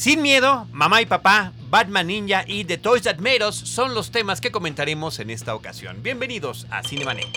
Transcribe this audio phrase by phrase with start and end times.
[0.00, 4.10] Sin miedo, mamá y papá, Batman Ninja y The Toys That Made Us son los
[4.10, 6.02] temas que comentaremos en esta ocasión.
[6.02, 7.28] Bienvenidos a Cinemanet.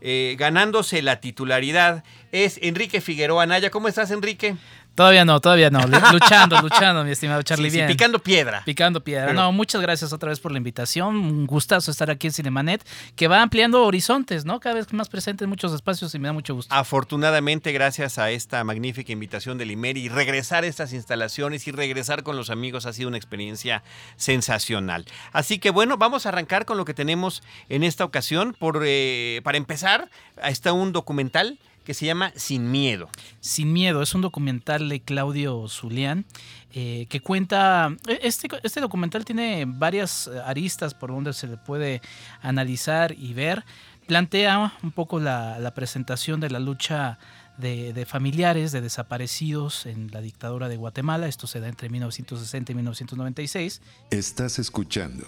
[0.00, 3.70] eh, ganándose la titularidad es Enrique Figueroa Anaya.
[3.70, 4.56] ¿Cómo estás, Enrique?
[4.96, 5.80] Todavía no, todavía no.
[5.86, 7.66] Lu- Luchando, luchando, mi estimado Charlie.
[7.66, 7.88] Sí, sí, bien.
[7.88, 8.62] picando piedra.
[8.64, 9.26] Picando piedra.
[9.26, 11.14] Pero- No, muchas gracias otra vez por la invitación.
[11.16, 14.58] Un gustazo estar aquí en Cinemanet, que va ampliando horizontes, ¿no?
[14.58, 16.74] Cada vez más presente en muchos espacios y me da mucho gusto.
[16.74, 22.36] Afortunadamente, gracias a esta magnífica invitación del IMERI, regresar a estas instalaciones y regresar con
[22.36, 23.82] los amigos ha sido una experiencia
[24.16, 25.04] sensacional.
[25.32, 28.54] Así que bueno, vamos a arrancar con lo que tenemos en esta ocasión.
[28.58, 30.08] Por, eh, para empezar,
[30.42, 33.08] está un documental que se llama Sin Miedo.
[33.40, 36.26] Sin Miedo es un documental de Claudio Zulián
[36.74, 37.96] eh, que cuenta.
[38.20, 42.02] Este, este documental tiene varias eh, aristas por donde se le puede
[42.42, 43.64] analizar y ver.
[44.08, 47.18] Plantea un poco la, la presentación de la lucha
[47.56, 51.28] de, de familiares de desaparecidos en la dictadura de Guatemala.
[51.28, 53.80] Esto se da entre 1960 y 1996.
[54.10, 55.24] Estás escuchando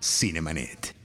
[0.00, 0.97] Cinemanet.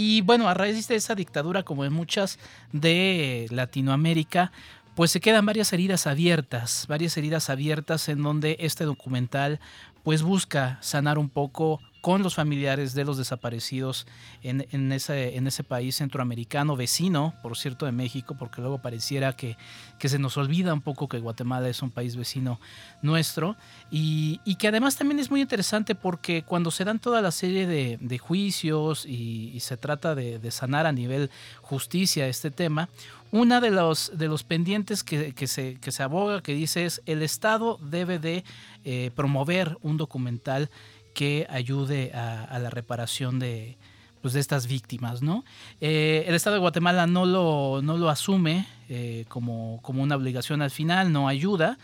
[0.00, 2.38] Y bueno, a raíz de esa dictadura, como en muchas
[2.70, 4.52] de Latinoamérica,
[4.94, 9.58] pues se quedan varias heridas abiertas, varias heridas abiertas en donde este documental
[10.04, 14.06] pues busca sanar un poco con los familiares de los desaparecidos
[14.42, 19.56] en, ese, país centroamericano, vecino, por cierto, de México, porque luego pareciera que,
[19.98, 22.60] se nos olvida un poco que Guatemala es un país vecino
[23.02, 23.56] nuestro,
[23.90, 28.18] y, que además también es muy interesante porque cuando se dan toda la serie de,
[28.18, 31.30] juicios y, se trata de, sanar a nivel
[31.62, 32.88] justicia este tema,
[33.30, 34.10] una de los,
[34.44, 38.44] pendientes que, que se, que se aboga, que dice es, el Estado debe de
[38.84, 40.70] eh, promover un documental
[41.18, 43.76] que ayude a, a la reparación de,
[44.20, 45.44] pues, de estas víctimas, ¿no?
[45.80, 50.62] Eh, el Estado de Guatemala no lo, no lo asume eh, como, como una obligación
[50.62, 51.76] al final, no ayuda,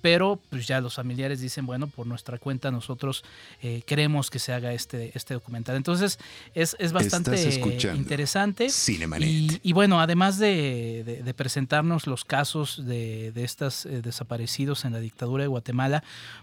[0.00, 3.24] pero pues ya los familiares dicen, bueno, por nuestra cuenta nosotros
[3.62, 5.76] eh, queremos que se haga este, este documental.
[5.76, 6.18] Entonces
[6.54, 7.30] es, es bastante
[7.96, 8.68] interesante.
[9.28, 14.92] Y, y bueno, además de, de- de presentarnos los casos de, de estos desaparecidos en
[14.92, 16.02] la dictadura de Guatemala,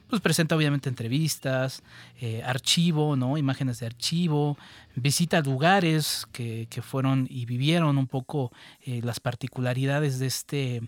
[0.09, 1.81] pues presenta obviamente entrevistas,
[2.21, 3.37] eh, archivo, ¿no?
[3.37, 4.57] Imágenes de archivo,
[4.95, 8.51] visita lugares que, que fueron y vivieron un poco
[8.85, 10.81] eh, las particularidades de este,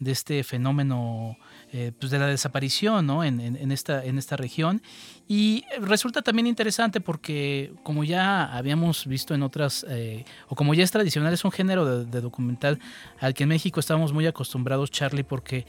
[0.00, 1.36] de este fenómeno
[1.72, 3.24] eh, pues de la desaparición ¿no?
[3.24, 4.80] en, en- esta, en esta región.
[5.26, 10.84] Y resulta también interesante porque como ya habíamos visto en otras, eh, o como ya
[10.84, 12.78] es tradicional, es un género de, documental
[13.20, 15.66] al que en México estamos muy acostumbrados, Charlie, porque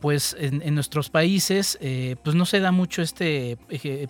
[0.00, 3.56] pues en, nuestros países eh, pues no se da mucho este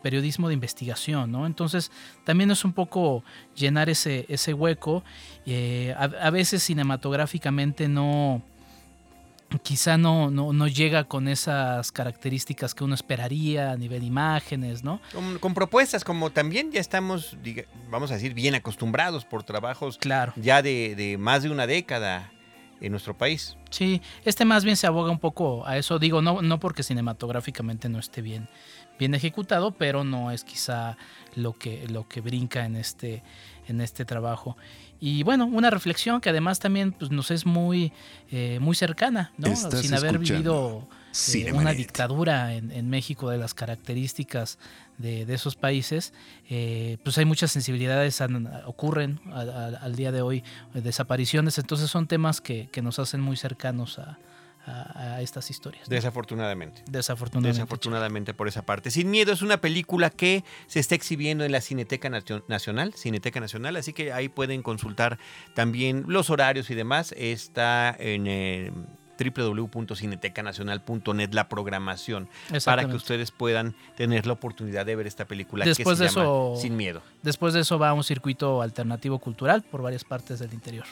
[0.02, 1.44] periodismo de investigación, ¿no?
[1.46, 1.90] Entonces
[2.24, 5.04] también es un poco llenar ese, ese hueco.
[5.44, 8.42] eh, a veces cinematográficamente no
[9.62, 15.00] quizá no, no, no llega con esas características que uno esperaría a nivel imágenes, ¿no?
[15.12, 19.98] Con, con propuestas como también ya estamos, diga- vamos a decir, bien acostumbrados por trabajos
[19.98, 20.32] Claro.
[20.36, 22.30] ya de, de más de una década
[22.82, 23.56] en nuestro país.
[23.70, 25.98] Sí, este más bien se aboga un poco a eso.
[25.98, 28.48] Digo, no, no porque cinematográficamente no esté bien,
[28.98, 30.96] bien ejecutado, pero no es quizá
[31.36, 33.22] lo que, lo que brinca en este,
[33.68, 34.56] en este trabajo.
[35.00, 37.92] Y bueno, una reflexión que además también pues, nos es muy,
[38.30, 39.54] eh, muy cercana, ¿no?
[39.54, 40.88] Sin haber escuchando vivido
[41.34, 44.58] eh, una dictadura en, en México de las características
[44.98, 46.12] de, de esos países,
[46.48, 50.44] eh, pues hay muchas sensibilidades, an- ocurren al, día de hoy,
[50.74, 54.18] eh, desapariciones, entonces son temas que, que nos hacen muy cercanos a,
[54.64, 55.88] a- a estas historias.
[55.88, 55.94] ¿no?
[55.94, 56.82] Desafortunadamente.
[56.88, 57.58] Desafortunadamente.
[57.58, 58.90] Desafortunadamente por esa parte.
[58.92, 63.40] Sin Miedo es una película que se está exhibiendo en la Cineteca Nacio- Nacional, Cineteca
[63.40, 65.18] Nacional, así que ahí pueden consultar
[65.54, 67.12] también los horarios y demás.
[67.18, 68.72] Está en, eh,
[69.18, 72.28] www.cinetecanacional.net la programación
[72.64, 76.10] para que ustedes puedan tener la oportunidad de ver esta película después que se de
[76.10, 77.02] llama eso, Sin Miedo.
[77.22, 80.84] Después de eso va a un circuito alternativo cultural por varias partes del interior.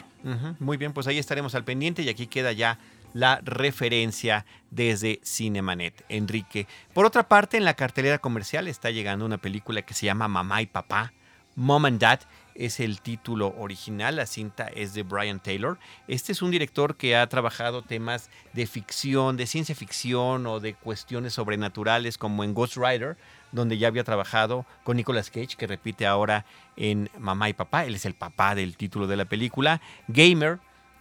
[0.59, 2.77] Muy bien, pues ahí estaremos al pendiente y aquí queda ya
[3.13, 6.05] la referencia desde Cinemanet.
[6.09, 6.67] Enrique.
[6.93, 10.61] Por otra parte, en la cartelera comercial está llegando una película que se llama Mamá
[10.61, 11.13] y Papá,
[11.55, 12.21] Mom and Dad,
[12.55, 15.77] es el título original, la cinta es de Brian Taylor.
[16.07, 20.73] Este es un director que ha trabajado temas de ficción, de ciencia ficción o de
[20.73, 23.17] cuestiones sobrenaturales como en Ghost Rider,
[23.51, 26.45] donde ya había trabajado con Nicolas Cage, que repite ahora
[26.77, 29.81] en Mamá y Papá, él es el papá del título de la película.
[30.07, 30.59] Gamer,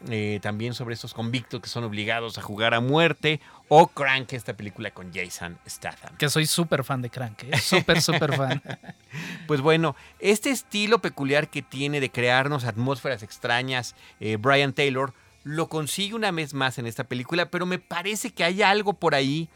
[0.08, 4.55] eh, también sobre estos convictos que son obligados a jugar a muerte, o Crank, esta
[4.55, 6.17] película con Jason Statham.
[6.17, 7.58] Que soy súper fan de Crank, ¿eh?
[7.58, 8.62] súper, súper fan.
[9.47, 15.12] pues bueno, este estilo peculiar que tiene de crearnos atmósferas extrañas, eh, Brian Taylor,
[15.44, 19.14] lo consigue una vez más en esta película, pero me parece que hay algo por
[19.14, 19.49] ahí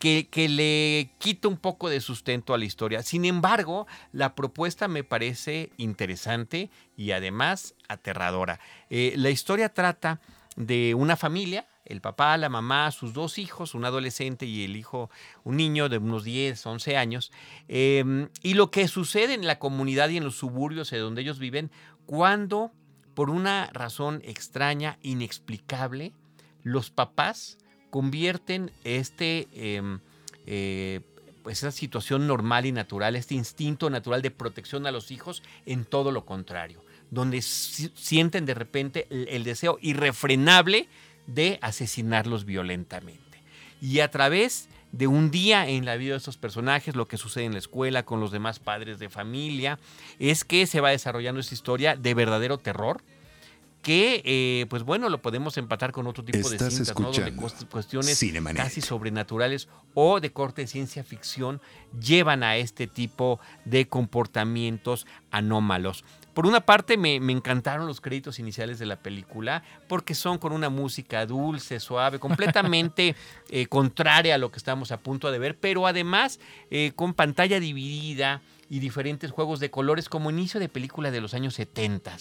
[0.00, 3.02] que, le quita un poco de sustento a la historia.
[3.02, 8.60] Sin embargo, la propuesta me parece interesante y además aterradora.
[8.88, 10.20] Eh, la historia trata
[10.56, 15.10] de una familia, el papá, la mamá, sus dos hijos, un adolescente y el hijo,
[15.44, 17.30] un niño de unos 10, 11 años,
[17.68, 21.38] em, y lo que sucede en la comunidad y en los suburbios de donde ellos
[21.38, 21.70] viven
[22.06, 22.72] cuando,
[23.14, 26.14] por una razón extraña, inexplicable,
[26.62, 27.58] los papás
[27.90, 30.00] convierten este, em,
[30.46, 31.00] eh,
[31.42, 35.84] pues esa situación normal y natural, este instinto natural de protección a los hijos en
[35.84, 40.88] todo lo contrario, donde sienten de repente el, deseo irrefrenable
[41.26, 43.20] de asesinarlos violentamente.
[43.80, 47.44] Y a través de un día en la vida de estos personajes, lo que sucede
[47.44, 49.78] en la escuela con los demás padres de familia,
[50.18, 53.00] es que se va desarrollando esta historia de verdadero terror,
[53.82, 57.10] que, eh, pues bueno, lo podemos empatar con otro tipo de cintas, ¿no?
[57.10, 57.32] Donde
[57.70, 58.22] cuestiones
[58.54, 61.60] casi sobrenaturales o de corte de ciencia ficción
[61.98, 66.04] llevan a este tipo de comportamientos anómalos.
[66.34, 70.68] Por una parte me, encantaron los créditos iniciales de la película porque son con una
[70.68, 73.16] música dulce, suave, completamente
[73.50, 76.38] eh, contraria a lo que estamos a punto de ver, pero además
[76.70, 81.34] eh, con pantalla dividida, y diferentes juegos de colores como inicio de película de los
[81.34, 82.16] años 70.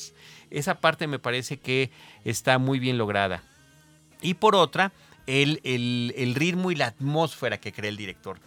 [0.49, 1.91] Esa parte me parece que
[2.25, 3.43] está muy bien lograda.
[4.21, 4.91] Y por otra,
[5.27, 8.39] el, el, ritmo y la atmósfera que crea el director.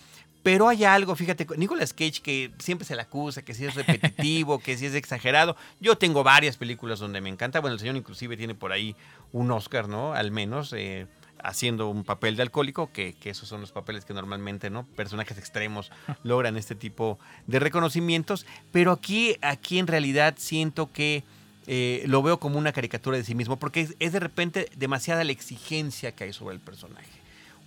[0.42, 4.58] Pero hay algo, fíjate, Nicolas Cage que siempre se le acusa, que si es repetitivo,
[4.58, 5.56] que si es exagerado.
[5.80, 7.60] Yo tengo varias películas donde me encanta.
[7.60, 8.96] Bueno, el señor inclusive tiene por ahí
[9.30, 10.12] un Oscar, ¿no?
[10.12, 10.72] Al menos.
[10.76, 11.06] Eh,
[11.42, 14.84] haciendo un papel de alcohólico, que, esos son los papeles que normalmente, ¿no?
[14.96, 15.90] Personajes extremos
[16.22, 18.46] logran este tipo de reconocimientos.
[18.70, 21.24] Pero aquí, aquí en realidad siento que
[21.66, 25.32] eh, lo veo como una caricatura de sí mismo, porque es, de repente demasiada la
[25.32, 27.08] exigencia que hay sobre el personaje.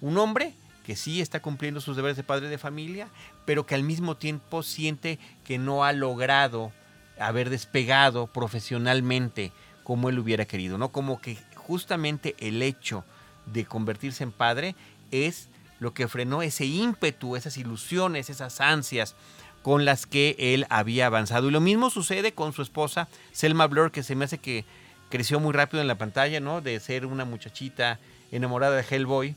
[0.02, 0.54] Un hombre
[0.86, 3.08] que sí está cumpliendo sus deberes de padre de familia,
[3.46, 6.72] pero que al mismo tiempo siente que no ha logrado
[7.20, 9.52] haber despegado profesionalmente
[9.84, 10.90] como él hubiera querido, ¿no?
[10.90, 13.04] Como que justamente el hecho
[13.46, 14.76] de convertirse en padre
[15.12, 15.50] es
[15.80, 19.16] lo que frenó ese ímpetu, esas ilusiones, esas ansias
[19.62, 21.48] con las que él había avanzado.
[21.48, 24.64] Y lo mismo sucede con su esposa, Selma Blur, que se me hace que
[25.10, 26.62] creció muy rápido en la pantalla, ¿no?
[26.62, 28.00] De ser una muchachita
[28.32, 29.36] enamorada de Hellboy,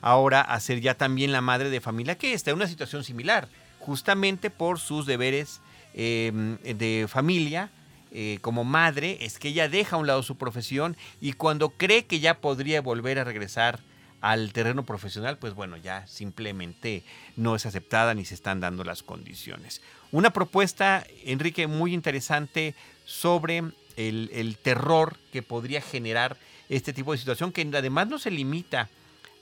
[0.00, 3.48] ahora a ser ya también la madre de familia, que está en una situación similar,
[3.78, 5.60] justamente por sus deberes
[5.94, 7.70] em, de familia
[8.12, 12.06] eh, como madre es que ella deja a un lado su profesión y cuando cree
[12.06, 13.80] que ya podría volver a regresar
[14.20, 17.04] al terreno profesional, pues bueno, ya simplemente
[17.36, 19.80] no es aceptada ni se están dando las condiciones.
[20.12, 22.74] Una propuesta, Enrique, muy interesante
[23.04, 23.62] sobre
[23.96, 26.36] el, el terror que podría generar
[26.68, 28.88] este tipo de situación, que además no se limita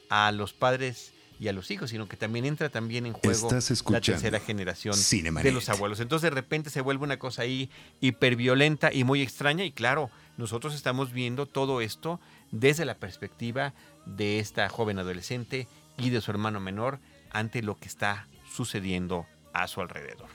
[0.09, 3.51] a los padres y a los hijos, sino que también entra también en juego
[3.91, 6.01] la tercera generación de los abuelos.
[6.01, 10.75] Entonces de repente se vuelve una cosa ahí hiperviolenta y muy extraña y claro, nosotros
[10.75, 13.75] estamos viendo todo esto desde la perspectiva
[14.07, 16.99] de esta joven adolescente y de su hermano menor
[17.31, 20.29] ante lo que está sucediendo a su alrededor.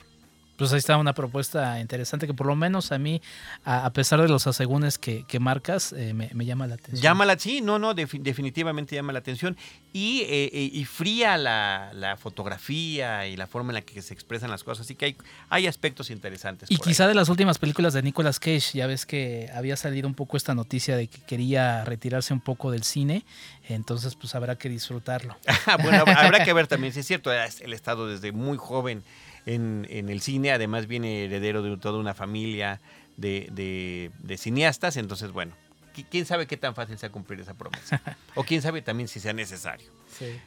[0.56, 3.20] Pues ahí está una propuesta interesante que por lo menos a mí,
[3.64, 7.02] a, pesar de los asegúnes que, marcas, eh, me, llama la atención.
[7.02, 9.56] Llama la, sí, no, no, definitivamente llama la atención.
[9.92, 14.50] Y, eh, eh, y fría la, fotografía y la forma en la que se expresan
[14.50, 14.86] las cosas.
[14.86, 15.16] Así que hay,
[15.48, 16.70] hay aspectos interesantes.
[16.70, 20.14] Y quizá de las últimas películas de Nicolas Cage, ya ves que había salido un
[20.14, 23.24] poco esta noticia de que quería retirarse un poco del cine.
[23.68, 25.36] Entonces, pues habrá que disfrutarlo.
[25.82, 29.02] bueno, habrá que ver también, si es cierto, el estado desde muy joven
[29.46, 30.52] en, el cine.
[30.52, 32.80] Además viene heredero de toda una familia
[33.16, 34.96] de, cineastas.
[34.96, 35.54] Entonces, bueno,
[36.10, 38.00] quién sabe qué tan fácil sea cumplir esa promesa.
[38.34, 39.88] o quién sabe también si sea necesario.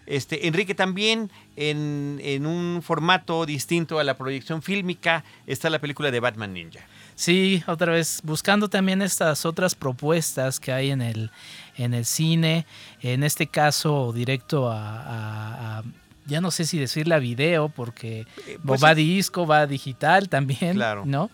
[0.05, 6.09] Este, Enrique, también en, en, un formato distinto a la proyección fílmica está la película
[6.09, 6.85] de Batman Ninja.
[7.17, 11.31] Sí, otra vez, buscando también estas otras propuestas que hay en el,
[11.75, 12.67] en el cine,
[13.01, 15.81] en este caso directo a,
[16.27, 20.75] ya no sé si decirle a video, porque eh, pues va disco, va digital también,
[20.75, 21.03] claro.
[21.05, 21.29] ¿no?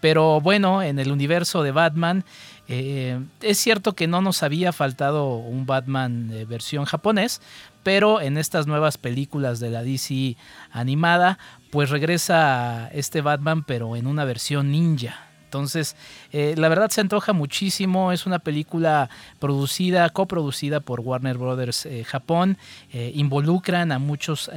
[0.00, 2.24] Pero bueno, en el universo de Batman,
[2.68, 7.40] eh, es cierto que no nos había faltado un Batman versión japonés,
[7.82, 10.36] pero en estas nuevas películas de la DC
[10.70, 11.38] animada,
[11.70, 15.27] pues regresa este Batman, pero en una versión ninja.
[15.48, 15.96] Entonces,
[16.30, 18.12] eh, la verdad se antoja muchísimo.
[18.12, 22.58] Es una película producida, coproducida por Warner Brothers eh, Japón.
[22.92, 24.50] Eh, involucran a muchos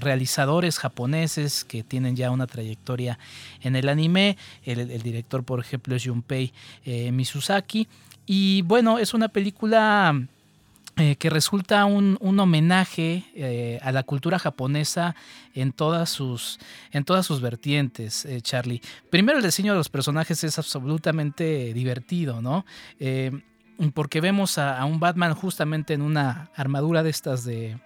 [0.00, 3.18] realizadores japoneses que tienen ya una trayectoria
[3.60, 4.36] en el anime.
[4.64, 6.52] El, director, por ejemplo, es Junpei
[6.86, 7.88] Mizusaki.
[8.26, 10.14] Y bueno, es una película
[10.98, 15.14] eh, que resulta un, homenaje eh, a la cultura japonesa
[15.54, 16.58] en todas sus,
[16.90, 18.82] en todas sus vertientes, eh, Charlie.
[19.08, 22.64] Primero el diseño de los personajes es absolutamente divertido, ¿no?
[23.94, 27.78] porque vemos a, un Batman justamente en una armadura de estas de,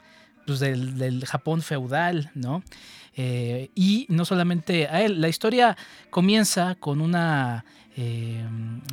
[0.47, 2.63] pues del, Japón feudal, ¿no?
[3.15, 5.77] y no solamente a él, la historia
[6.09, 7.63] comienza con una
[7.95, 8.43] eh,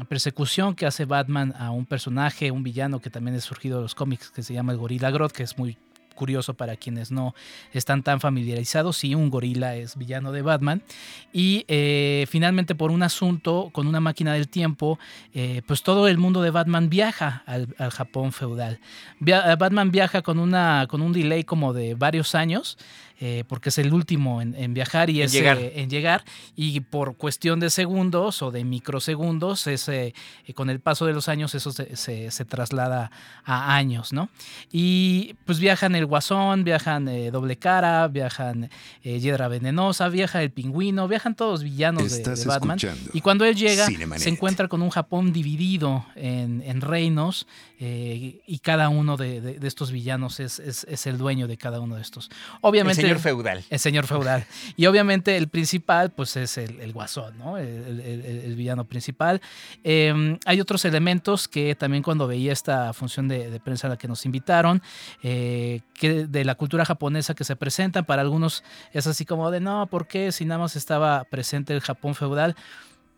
[0.10, 3.96] persecución que hace Batman a un personaje, un villano que también es surgido de los
[3.96, 5.78] cómics, que se llama el Gorilla Grodd, que es muy
[6.20, 7.34] curioso para quienes no
[7.72, 8.98] están tan familiarizados.
[8.98, 10.84] Sí, un gorila es villano de Batman.
[11.32, 15.00] Y eh, finalmente por un asunto con una máquina del tiempo,
[15.34, 18.80] eh, pues todo el mundo de Batman viaja al, Japón feudal.
[19.22, 22.78] Batman viaja con, una, con un delay como de varios años.
[23.22, 25.58] Eh, porque es el último en, viajar y en es llegar.
[25.58, 26.24] Eh, en llegar.
[26.56, 30.14] Y por cuestión de segundos o de microsegundos, ese,
[30.48, 33.12] eh, con el paso de los años eso se, traslada
[33.44, 34.30] a años, ¿no?
[34.72, 38.70] Y pues viajan el Guasón, viajan Doble Cara, viajan
[39.04, 42.80] Hiedra Venenosa, viaja el Pingüino, viajan todos villanos de, Batman.
[43.12, 43.86] Y cuando él llega,
[44.18, 47.48] se encuentra con un Japón dividido en, reinos
[47.80, 52.30] y cada uno de, estos villanos es, es, el dueño de cada uno de estos.
[52.62, 53.64] Obviamente señor feudal.
[53.70, 54.46] El señor feudal.
[54.76, 57.58] Y obviamente el principal, pues es el, guasón, ¿no?
[57.58, 59.42] El, villano principal.
[59.84, 64.08] Em, hay otros elementos que también cuando veía esta función de, prensa a la que
[64.08, 64.82] nos invitaron,
[65.24, 68.64] eh, que de la cultura japonesa que se presentan, para algunos
[68.94, 72.56] es así como de, no, ¿por qué si nada más estaba presente el Japón feudal?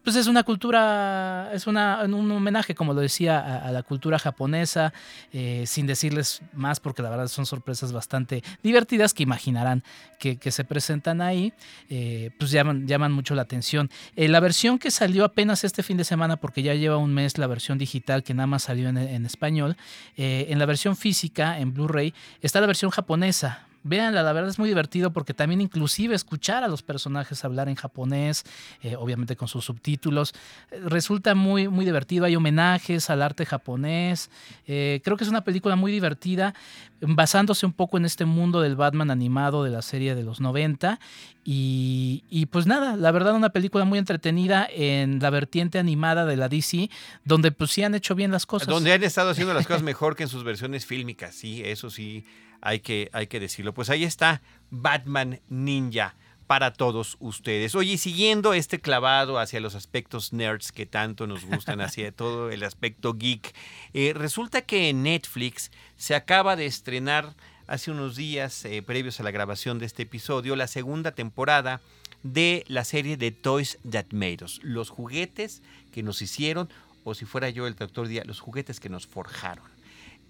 [0.04, 4.94] Pues es una cultura, es una, un homenaje, como lo decía, a, la cultura japonesa,
[5.32, 9.84] eh, sin decirles más, porque la verdad son sorpresas bastante divertidas que imaginarán
[10.20, 11.54] que, se presentan ahí,
[11.90, 13.90] eh, pues llaman, llaman mucho la atención.
[14.16, 17.38] Eh, la versión que salió apenas este fin de semana, porque ya lleva un mes
[17.38, 19.78] la versión digital que nada más salió en, en español,
[20.18, 24.70] en la versión física, en Blu-ray, está la versión japonesa, Véanla, la verdad es muy
[24.70, 28.44] divertido porque también inclusive escuchar a los personajes hablar en japonés,
[28.84, 30.34] eh, obviamente con sus subtítulos,
[30.70, 32.26] eh, resulta muy, muy divertido.
[32.26, 34.30] Hay homenajes al arte japonés.
[34.68, 36.54] Eh, creo que es una película muy divertida,
[37.02, 41.00] basándose un poco en este mundo del Batman animado de la serie de los 90.
[41.44, 46.38] Y, y pues nada, la verdad una película muy entretenida en la vertiente animada de
[46.38, 46.92] la DC,
[47.26, 48.68] donde pues sí han hecho bien las cosas.
[48.68, 52.24] Donde han estado haciendo las cosas mejor que en sus versiones fílmicas, sí, eso sí
[52.62, 53.74] hay que, hay que decirlo.
[53.74, 56.16] Pues ahí está Batman Ninja
[56.48, 57.76] para todos ustedes.
[57.76, 62.64] Oye, siguiendo este clavado hacia los aspectos nerds que tanto nos gustan, hacia todo el
[62.64, 63.56] aspecto geek,
[63.94, 67.36] eh, resulta que en Netflix se acaba de estrenar
[67.68, 71.80] hace unos días, eh, previos a la grabación de este episodio, la segunda temporada
[72.22, 75.62] de la serie de Toys That Made Us, los juguetes
[75.94, 76.68] que nos hicieron,
[77.06, 79.66] o si fuera yo el doctor día, los juguetes que nos forjaron.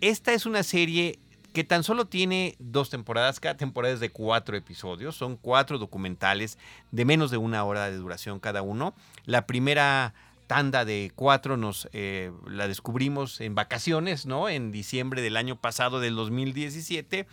[0.02, 1.18] Esta es una serie
[1.54, 6.58] que tan solo tiene dos temporadas, cada temporada es de cuatro episodios, son cuatro documentales
[6.92, 8.94] de menos de una hora de duración cada uno.
[9.26, 10.14] La primera
[10.52, 14.50] tanda de cuatro nos eh, la descubrimos en vacaciones, ¿no?
[14.50, 17.26] En diciembre del año pasado, del 2017.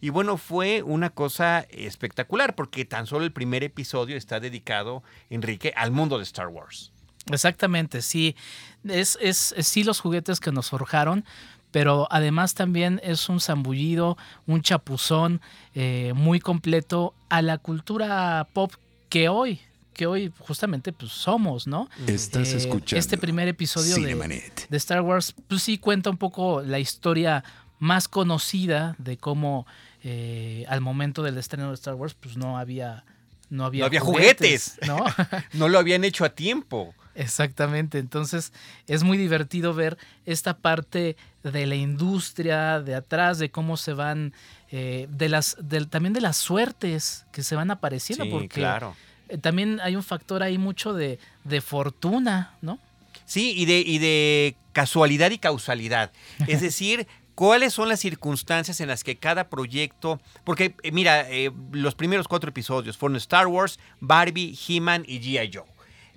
[0.00, 5.74] Y bueno, fue una cosa espectacular porque tan solo el primer episodio está dedicado, Enrique,
[5.76, 6.92] al mundo de Star Wars.
[7.30, 8.36] Exactamente, sí.
[8.88, 11.26] Es, es, es sí los juguetes que nos forjaron,
[11.72, 15.40] pero además también es un zambullido, un chapuzón
[15.74, 18.72] eh, muy completo a la cultura pop
[19.08, 19.60] que hoy
[19.92, 21.88] que hoy justamente pues somos, ¿no?
[22.06, 26.62] Estás eh, escuchando este primer episodio de, de, Star Wars, pues sí cuenta un poco
[26.62, 27.44] la historia
[27.78, 29.66] más conocida de cómo
[30.02, 33.04] eh, al momento del estreno de Star Wars, pues no había
[33.50, 34.96] no había, juguetes, ¿no?
[35.52, 36.94] no lo habían hecho a tiempo.
[37.14, 38.52] Exactamente, entonces
[38.86, 44.32] es muy divertido ver esta parte de la industria de atrás, de cómo se van,
[44.70, 45.56] eh, de las,
[45.90, 48.96] también de las suertes que se van apareciendo, porque claro.
[49.28, 52.78] Eh, también hay un factor ahí mucho de, de fortuna, ¿no?
[53.26, 56.12] Sí, y de, y de casualidad y causalidad.
[56.46, 61.26] Es decir, cuáles son las circunstancias en las que cada proyecto, porque eh, mira,
[61.72, 65.50] los primeros cuatro episodios fueron Star Wars, Barbie, He-Man y G.I.
[65.52, 65.66] Joe.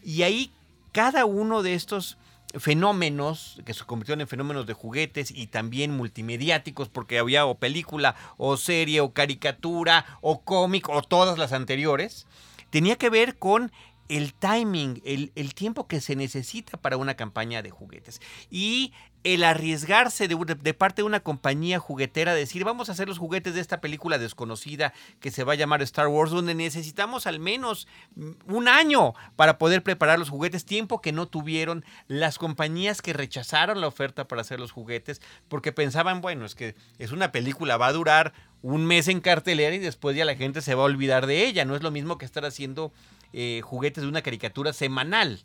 [0.04, 0.52] Y ahí
[0.96, 2.18] cada uno de estos
[2.58, 8.16] fenómenos que se convirtieron en fenómenos de juguetes y también multimediáticos porque había o película
[8.38, 12.28] o serie o caricatura o cómic o todas las anteriores,
[12.70, 13.74] tenía que ver con
[14.10, 18.22] el timing, el, el, tiempo que se necesita para una campaña de juguetes.
[18.50, 18.94] Y
[19.26, 23.60] el arriesgarse de, parte de una compañía juguetera decir vamos a hacer los juguetes de
[23.60, 28.32] esta película desconocida que se va a llamar Star Wars, donde necesitamos al menos mm,
[28.46, 33.82] un año para poder preparar los juguetes, tiempo que no tuvieron las compañías que rechazaron
[33.82, 37.88] la oferta para hacer los juguetes, porque pensaban, bueno, es que es una película, va
[37.88, 41.26] a durar un mes en cartelera y después ya la gente se va a olvidar
[41.26, 42.94] de ella, no es lo mismo que estar haciendo
[43.38, 45.44] eh, juguetes de una caricatura semanal.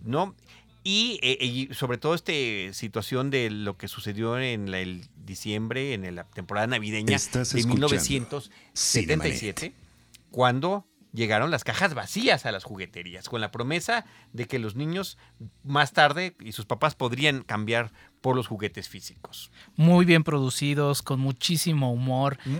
[0.00, 0.36] ¿no?
[0.84, 2.32] Eh, y, sobre todo esta
[2.72, 9.74] situación de lo que sucedió en el diciembre, en la temporada navideña de 1977,
[10.30, 15.18] cuando llegaron las cajas vacías a las jugueterías, con la promesa de que los niños
[15.62, 17.92] más tarde y sus papás podrían cambiar
[18.22, 19.50] por los juguetes físicos.
[19.76, 22.38] Muy bien producidos, con muchísimo humor.
[22.44, 22.56] Mm,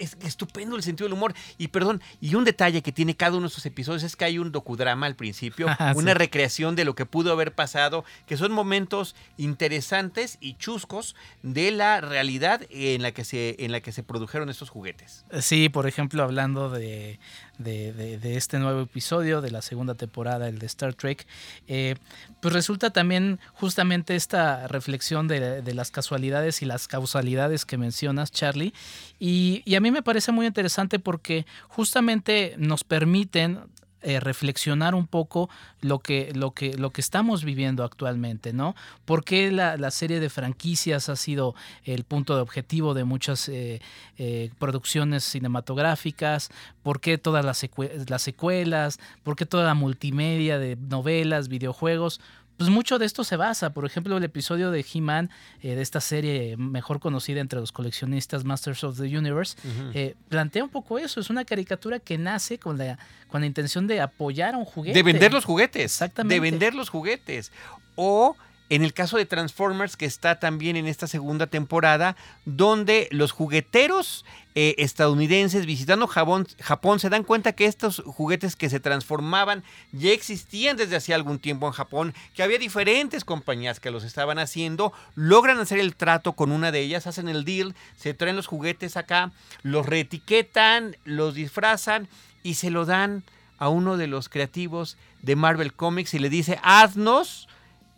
[0.00, 1.32] es estupendo el sentido del humor.
[1.56, 4.38] Y perdón, y un detalle que tiene cada uno de estos episodios es que hay
[4.38, 8.52] un docudrama al principio, ah, una recreación de lo que pudo haber pasado, que son
[8.52, 14.02] momentos interesantes y chuscos de la realidad en la que se, en la que se
[14.02, 15.24] produjeron estos juguetes.
[15.40, 17.20] Sí, por ejemplo, hablando de,
[17.58, 21.26] de, este nuevo episodio de la segunda temporada, el de Star Trek,
[21.68, 21.94] eh,
[22.40, 24.95] pues resulta también justamente esta reflexión
[25.28, 28.72] de, las casualidades y las causalidades que mencionas, Charlie.
[29.18, 33.60] Y, a mí me parece muy interesante porque justamente nos permiten
[34.02, 35.50] eh, reflexionar un poco
[35.80, 38.76] lo que, lo, que, lo que estamos viviendo actualmente, ¿no?
[39.04, 43.80] ¿Por qué la, serie de franquicias ha sido el punto de objetivo de muchas eh,
[44.18, 46.50] eh, producciones cinematográficas?
[46.82, 47.68] ¿Por qué todas las,
[48.08, 48.98] las secuelas?
[49.24, 52.20] ¿Por qué toda la multimedia de novelas, videojuegos?
[52.56, 53.70] Pues mucho de esto se basa.
[53.70, 55.30] Por ejemplo, el episodio de He-Man,
[55.62, 59.56] eh, de esta serie mejor conocida entre los coleccionistas Masters of the Universe,
[59.94, 61.20] eh, plantea un poco eso.
[61.20, 64.96] Es una caricatura que nace con la, con la intención de apoyar a un juguete.
[64.96, 65.84] De vender los juguetes.
[65.84, 66.34] Exactamente.
[66.34, 67.52] De vender los juguetes.
[67.94, 68.36] O
[68.68, 74.24] en el caso de Transformers, que está también en esta segunda temporada, donde los jugueteros
[74.56, 80.10] eh, estadounidenses visitando Japón, Japón, se dan cuenta que estos juguetes que se transformaban ya
[80.10, 84.92] existían desde hacía algún tiempo en Japón, que había diferentes compañías que los estaban haciendo,
[85.14, 88.96] logran hacer el trato con una de ellas, hacen el deal, se traen los juguetes
[88.96, 89.30] acá,
[89.62, 92.08] los reetiquetan, los disfrazan
[92.42, 93.22] y se lo dan
[93.58, 97.48] a uno de los creativos de Marvel Comics y le dice, haznos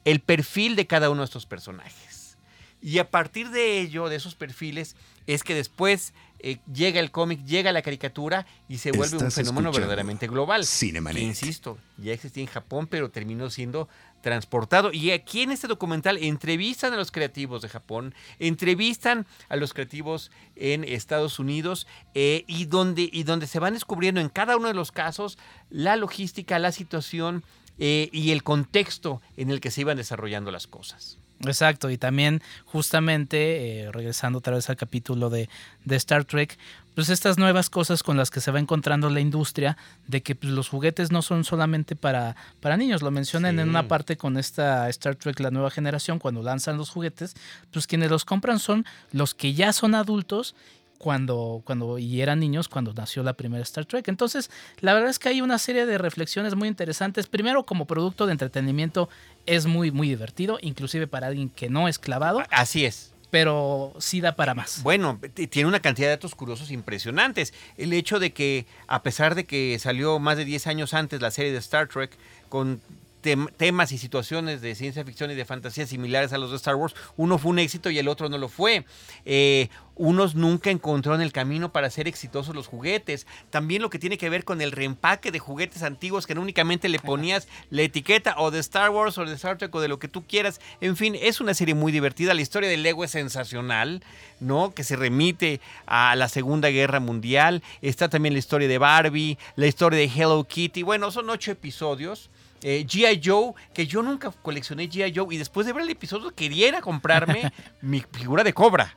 [0.09, 2.39] el perfil de cada uno de estos personajes.
[2.81, 7.45] Y a partir de ello, de esos perfiles, es que después eh, llega el cómic,
[7.45, 10.65] llega la caricatura y se vuelve un fenómeno verdaderamente global.
[10.65, 11.23] Cinemanet.
[11.23, 13.89] insisto, ya existía en Japón, pero terminó siendo
[14.23, 14.93] transportado.
[14.93, 20.31] Y aquí en este documental entrevistan a los creativos de Japón, entrevistan a los creativos
[20.57, 24.75] en Estados Unidos eh, y, donde, y donde se van descubriendo en cada uno de
[24.75, 25.37] los casos
[25.69, 27.45] la logística, la situación
[27.79, 31.19] eh, y el contexto en el que se iban desarrollando las cosas.
[31.47, 35.49] Exacto, y también justamente, eh, regresando otra vez al capítulo de,
[35.89, 36.59] Star Trek,
[36.97, 39.77] pues estas nuevas cosas con las que se va encontrando la industria,
[40.09, 43.87] de que pues, los juguetes no son solamente para, para niños, lo mencionan en una
[43.87, 47.37] parte con esta Star Trek, la nueva generación, cuando lanzan los juguetes,
[47.71, 50.57] pues quienes los compran son los que ya son adultos
[50.99, 54.09] cuando, cuando y eran niños cuando nació la primera Star Trek.
[54.09, 57.27] Entonces, la verdad es que hay una serie de reflexiones muy interesantes.
[57.27, 59.09] Primero, como producto de entretenimiento,
[59.47, 62.43] es muy, muy divertido, inclusive para alguien que no es clavado.
[62.51, 63.13] Así es.
[63.31, 64.83] Pero sí da para más.
[64.83, 67.53] Bueno, tiene una cantidad de datos curiosos impresionantes.
[67.77, 71.31] El hecho de que, a pesar de que salió más de 10 años antes la
[71.31, 72.17] serie de Star Trek,
[72.49, 72.81] con
[73.21, 76.95] temas y situaciones de ciencia ficción y de fantasía similares a los de Star Wars,
[77.17, 78.85] uno fue un éxito y el otro no lo fue.
[79.25, 83.27] Eh, unos nunca encontraron el camino para ser exitosos los juguetes.
[83.51, 86.89] También lo que tiene que ver con el reempaque de juguetes antiguos que no únicamente
[86.89, 89.99] le ponías la etiqueta o de Star Wars o de Star Trek o de lo
[89.99, 90.61] que tú quieras.
[90.81, 92.33] En fin, es una serie muy divertida.
[92.33, 94.05] La historia del Lego es sensacional,
[94.41, 94.73] ¿no?
[94.73, 97.63] Que se remite a la Segunda Guerra Mundial.
[97.83, 100.83] Está también la historia de Barbie, la historia de Hello Kitty.
[100.85, 102.31] Bueno, son ocho episodios.
[102.63, 103.21] Eh, G.I.
[103.25, 105.13] Joe, que yo nunca coleccioné G.I.
[105.15, 108.97] Joe y después de ver el episodio quería comprarme mi figura de cobra.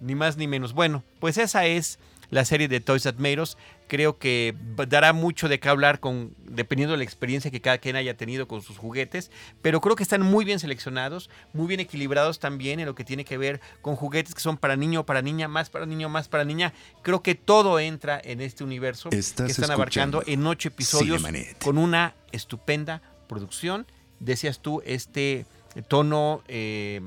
[0.00, 0.72] Ni más ni menos.
[0.72, 1.98] Bueno, pues esa es
[2.32, 3.58] la serie de Toys That Made Us.
[3.88, 4.54] Creo que
[4.88, 8.48] dará mucho de qué hablar con, dependiendo de la experiencia que cada quien haya tenido
[8.48, 12.86] con sus juguetes, pero creo que están muy bien seleccionados, muy bien equilibrados también en
[12.86, 15.84] lo que tiene que ver con juguetes que son para niño, para niña, más para
[15.84, 16.72] niño, más para niña.
[17.02, 21.22] Creo que todo entra en este universo que están abarcando en ocho episodios
[21.62, 23.86] con una estupenda producción.
[24.20, 25.46] Decías tú, este
[25.88, 26.42] tono...
[26.48, 27.00] Eh,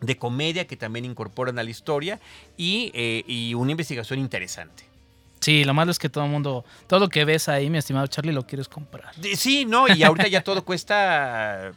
[0.00, 2.20] de comedia que también incorporan a la historia
[2.58, 4.84] y, eh, y una investigación interesante.
[5.40, 8.06] Sí, lo malo es que todo el mundo, todo lo que ves ahí, mi estimado
[8.06, 9.12] Charlie, lo quieres comprar.
[9.36, 11.72] Sí, no, y ahorita ya todo cuesta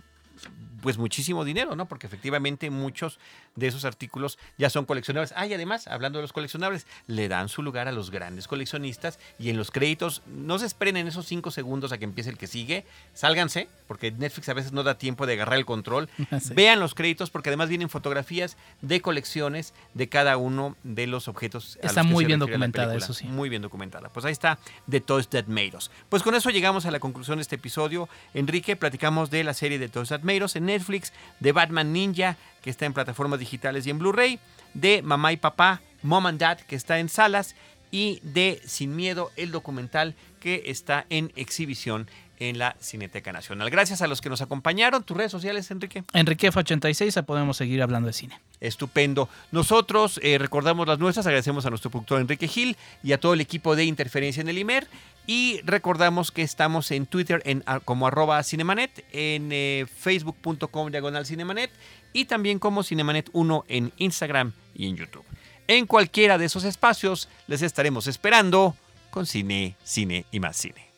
[0.81, 1.87] pues muchísimo dinero, ¿no?
[1.87, 3.19] Porque efectivamente muchos
[3.55, 5.33] de esos artículos ya son coleccionables.
[5.35, 9.19] Ah, y además, hablando de los coleccionables, le dan su lugar a los grandes coleccionistas
[9.37, 12.37] y en los créditos, no se esperen en esos cinco segundos a que empiece el
[12.37, 16.09] que sigue, sálganse, porque Netflix a veces no da tiempo de agarrar el control.
[16.55, 21.77] Vean los créditos porque además vienen fotografías de colecciones de cada uno de los objetos.
[21.81, 23.25] Está muy bien documentada, eso sí.
[23.27, 24.09] Muy bien documentada.
[24.09, 25.91] Pues ahí está The Toys That Made Us.
[26.09, 28.09] Pues con eso llegamos a la conclusión de este episodio.
[28.33, 32.37] Enrique, platicamos de la serie de Toys That Made Us en Netflix, de Batman Ninja,
[32.61, 34.39] que está en plataformas digitales y en Blu-ray,
[34.73, 37.55] de Mamá y Papá, Mom and Dad, que está en salas,
[37.91, 42.07] y de Sin Miedo, el documental que está en exhibición
[42.39, 43.69] en la Cineteca Nacional.
[43.69, 45.03] Gracias a los que nos acompañaron.
[45.03, 46.03] ¿Tus redes sociales, Enrique?
[46.13, 48.39] Enrique F86, podemos seguir hablando de cine.
[48.61, 49.29] Estupendo.
[49.51, 53.41] Nosotros eh, recordamos las nuestras, agradecemos a nuestro productor Enrique Gil y a todo el
[53.41, 54.87] equipo de Interferencia en el IMER.
[55.27, 61.69] Y recordamos que estamos en Twitter en, como arroba cinemanet, en eh, facebook.com diagonal cinemanet
[62.13, 65.23] y también como Cinemanet1 en Instagram y en YouTube.
[65.67, 68.75] En cualquiera de esos espacios les estaremos esperando
[69.11, 70.88] con cine, cine y más cine.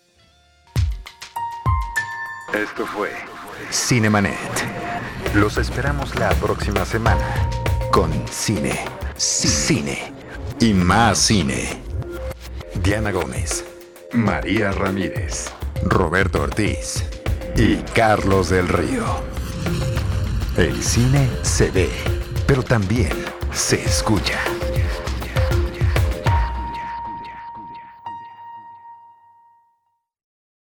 [2.53, 3.11] Esto fue
[3.71, 4.35] Cinemanet.
[5.35, 7.25] Los esperamos la próxima semana
[7.91, 8.77] con cine,
[9.15, 10.13] cine
[10.59, 11.81] y más cine.
[12.83, 13.63] Diana Gómez,
[14.11, 15.49] María Ramírez,
[15.83, 17.05] Roberto Ortiz
[17.55, 19.05] y Carlos del Río.
[20.57, 21.89] El cine se ve,
[22.47, 23.13] pero también
[23.53, 24.39] se escucha.